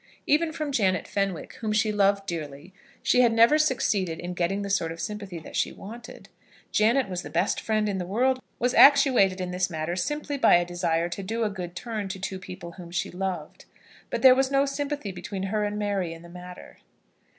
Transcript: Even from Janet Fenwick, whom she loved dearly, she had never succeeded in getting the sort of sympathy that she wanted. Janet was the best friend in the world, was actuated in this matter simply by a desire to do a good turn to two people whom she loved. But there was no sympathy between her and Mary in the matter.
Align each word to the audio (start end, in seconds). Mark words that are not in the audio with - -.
Even 0.25 0.51
from 0.51 0.71
Janet 0.71 1.07
Fenwick, 1.07 1.53
whom 1.61 1.71
she 1.71 1.91
loved 1.91 2.25
dearly, 2.25 2.73
she 3.03 3.21
had 3.21 3.31
never 3.31 3.59
succeeded 3.59 4.19
in 4.19 4.33
getting 4.33 4.63
the 4.63 4.69
sort 4.71 4.91
of 4.91 4.99
sympathy 4.99 5.37
that 5.37 5.55
she 5.55 5.71
wanted. 5.71 6.27
Janet 6.71 7.07
was 7.07 7.21
the 7.21 7.29
best 7.29 7.61
friend 7.61 7.87
in 7.87 7.99
the 7.99 8.05
world, 8.07 8.41
was 8.57 8.73
actuated 8.73 9.39
in 9.39 9.51
this 9.51 9.69
matter 9.69 9.95
simply 9.95 10.39
by 10.39 10.55
a 10.55 10.65
desire 10.65 11.07
to 11.09 11.21
do 11.21 11.43
a 11.43 11.51
good 11.51 11.75
turn 11.75 12.07
to 12.07 12.19
two 12.19 12.39
people 12.39 12.71
whom 12.71 12.89
she 12.89 13.11
loved. 13.11 13.65
But 14.09 14.23
there 14.23 14.33
was 14.33 14.49
no 14.49 14.65
sympathy 14.65 15.11
between 15.11 15.43
her 15.43 15.63
and 15.65 15.77
Mary 15.77 16.13
in 16.15 16.23
the 16.23 16.29
matter. 16.29 16.79